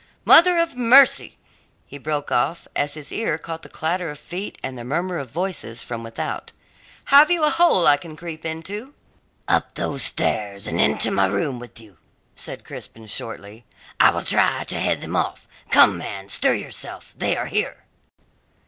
[0.25, 1.37] Mother of Mercy!"
[1.85, 5.29] he broke off, as his ear caught the clatter of feet and the murmur of
[5.29, 6.51] voices from without.
[7.13, 8.95] "Have you a hole I can creep into?"
[9.47, 11.99] "Up those stairs and into my room with you!"
[12.33, 13.63] said Crispin shortly.
[13.99, 15.47] "I will try to head them off.
[15.69, 17.83] Come, man, stir yourself; they are here."